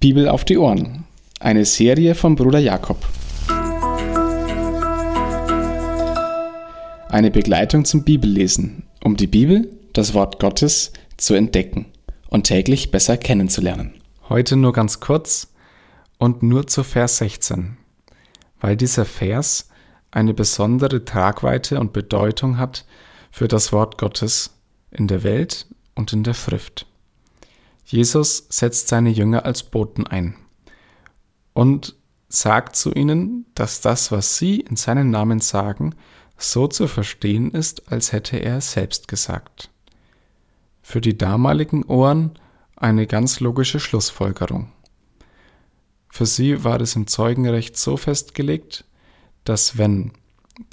[0.00, 1.04] Bibel auf die Ohren.
[1.40, 3.06] Eine Serie von Bruder Jakob.
[7.10, 11.84] Eine Begleitung zum Bibellesen, um die Bibel, das Wort Gottes, zu entdecken
[12.30, 13.92] und täglich besser kennenzulernen.
[14.30, 15.52] Heute nur ganz kurz
[16.16, 17.76] und nur zu Vers 16,
[18.58, 19.68] weil dieser Vers
[20.10, 22.86] eine besondere Tragweite und Bedeutung hat
[23.30, 24.58] für das Wort Gottes
[24.90, 26.86] in der Welt und in der Schrift.
[27.90, 30.36] Jesus setzt seine Jünger als Boten ein
[31.54, 31.96] und
[32.28, 35.96] sagt zu ihnen, dass das, was sie in seinem Namen sagen,
[36.36, 39.70] so zu verstehen ist, als hätte er es selbst gesagt.
[40.82, 42.38] Für die damaligen Ohren
[42.76, 44.70] eine ganz logische Schlussfolgerung.
[46.08, 48.84] Für sie war es im Zeugenrecht so festgelegt,
[49.42, 50.12] dass wenn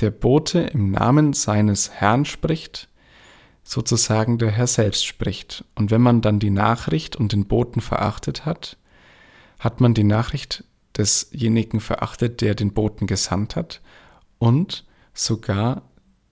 [0.01, 2.89] der Bote im Namen seines Herrn spricht,
[3.67, 5.65] sozusagen der Herr selbst spricht.
[5.75, 8.77] Und wenn man dann die Nachricht und den Boten verachtet hat,
[9.59, 10.63] hat man die Nachricht
[10.97, 13.81] desjenigen verachtet, der den Boten gesandt hat
[14.39, 15.81] und sogar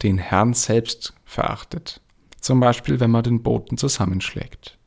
[0.02, 2.00] den Herrn selbst verachtet.
[2.40, 4.78] Zum Beispiel, wenn man den Boten zusammenschlägt.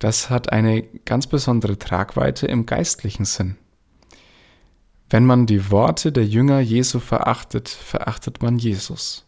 [0.00, 3.56] Das hat eine ganz besondere Tragweite im geistlichen Sinn.
[5.08, 9.26] Wenn man die Worte der Jünger Jesu verachtet, verachtet man Jesus.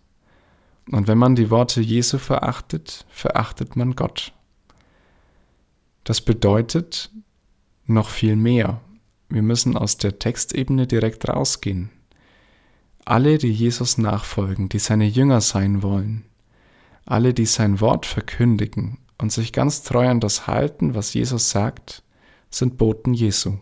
[0.90, 4.32] Und wenn man die Worte Jesu verachtet, verachtet man Gott.
[6.04, 7.10] Das bedeutet
[7.86, 8.80] noch viel mehr.
[9.28, 11.90] Wir müssen aus der Textebene direkt rausgehen.
[13.04, 16.24] Alle, die Jesus nachfolgen, die seine Jünger sein wollen,
[17.04, 22.02] alle, die sein Wort verkündigen und sich ganz treu an das halten, was Jesus sagt,
[22.50, 23.58] sind Boten Jesu.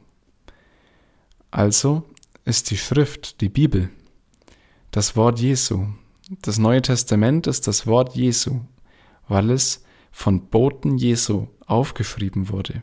[1.50, 2.04] Also
[2.44, 3.88] ist die Schrift, die Bibel,
[4.91, 5.86] das Wort Jesu,
[6.28, 8.60] das Neue Testament ist das Wort Jesu,
[9.28, 12.82] weil es von Boten Jesu aufgeschrieben wurde,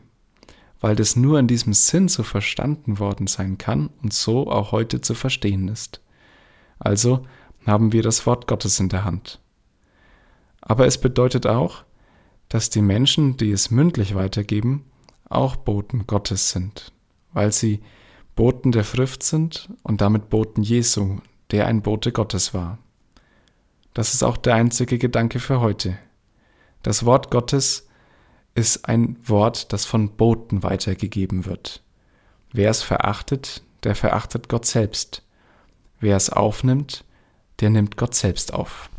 [0.80, 5.00] weil das nur in diesem Sinn so verstanden worden sein kann und so auch heute
[5.00, 6.00] zu verstehen ist.
[6.78, 7.26] Also
[7.66, 9.40] haben wir das Wort Gottes in der Hand.
[10.60, 11.84] Aber es bedeutet auch,
[12.48, 14.84] dass die Menschen, die es mündlich weitergeben,
[15.28, 16.92] auch Boten Gottes sind,
[17.32, 17.80] weil sie
[18.36, 21.18] Boten der Schrift sind und damit Boten Jesu,
[21.50, 22.78] der ein Bote Gottes war.
[23.94, 25.96] Das ist auch der einzige Gedanke für heute.
[26.82, 27.88] Das Wort Gottes
[28.54, 31.82] ist ein Wort, das von Boten weitergegeben wird.
[32.52, 35.22] Wer es verachtet, der verachtet Gott selbst.
[36.00, 37.04] Wer es aufnimmt,
[37.60, 38.90] der nimmt Gott selbst auf.